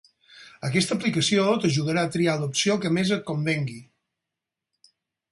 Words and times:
Aquesta 0.67 0.95
aplicació 0.99 1.43
t'ajudarà 1.65 2.05
a 2.09 2.09
triar 2.15 2.35
l'opció 2.39 2.77
que 2.85 2.91
més 2.95 3.11
et 3.19 3.21
convingui. 3.27 3.77